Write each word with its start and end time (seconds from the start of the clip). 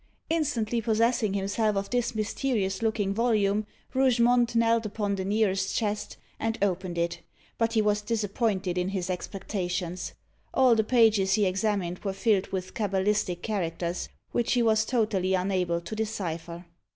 Instantly 0.31 0.81
possessing 0.81 1.35
himself 1.35 1.75
of 1.77 1.91
this 1.91 2.15
mysterious 2.15 2.81
looking 2.81 3.13
volume, 3.13 3.67
Rougemont 3.93 4.55
knelt 4.55 4.83
upon 4.83 5.13
the 5.13 5.23
nearest 5.23 5.75
chest, 5.75 6.17
and 6.39 6.57
opened 6.59 6.97
it. 6.97 7.19
But 7.59 7.73
he 7.73 7.83
was 7.83 8.01
disappointed 8.01 8.79
in 8.79 8.89
his 8.89 9.11
expectation. 9.11 9.95
All 10.55 10.73
the 10.73 10.83
pages 10.83 11.33
he 11.33 11.45
examined 11.45 11.99
were 11.99 12.13
filled 12.13 12.47
with 12.47 12.73
cabalistic 12.73 13.43
characters, 13.43 14.09
which 14.31 14.53
he 14.53 14.63
was 14.63 14.85
totally 14.85 15.35
unable 15.35 15.79
to 15.81 15.95
decipher. 15.95 16.65